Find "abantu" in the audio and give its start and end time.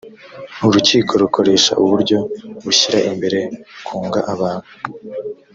4.33-4.69